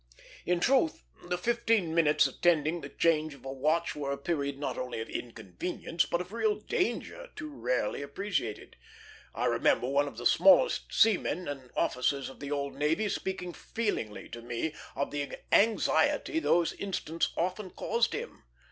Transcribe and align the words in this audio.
In 0.47 0.59
truth, 0.59 1.03
the 1.25 1.37
fifteen 1.37 1.93
minutes 1.93 2.25
attending 2.25 2.81
the 2.81 2.89
change 2.89 3.35
of 3.35 3.45
a 3.45 3.53
watch 3.53 3.95
were 3.95 4.11
a 4.11 4.17
period 4.17 4.57
not 4.57 4.75
only 4.75 4.99
of 4.99 5.07
inconvenience, 5.11 6.07
but 6.07 6.19
of 6.21 6.33
real 6.33 6.55
danger 6.55 7.29
too 7.35 7.51
rarely 7.53 8.01
appreciated. 8.01 8.77
I 9.35 9.45
remember 9.45 9.87
one 9.87 10.07
of 10.07 10.17
the 10.17 10.25
smartest 10.25 10.91
seamen 10.91 11.47
and 11.47 11.69
officers 11.75 12.29
of 12.29 12.39
the 12.39 12.49
old 12.49 12.73
navy 12.73 13.09
speaking 13.09 13.53
feelingly 13.53 14.27
to 14.29 14.41
me 14.41 14.73
of 14.95 15.11
the 15.11 15.37
anxiety 15.51 16.39
those 16.39 16.73
instants 16.73 17.31
often 17.37 17.69
caused 17.69 18.13
him. 18.13 18.45